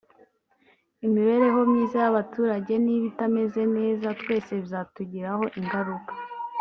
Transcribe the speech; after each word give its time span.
imibereho 1.05 1.59
myiza 1.69 1.97
y’abaturage 2.03 2.73
niba 2.85 3.05
itameze 3.11 3.61
neza 3.77 4.07
twese 4.21 4.51
bizatugiraho 4.61 5.43
ingaruka 5.59 6.13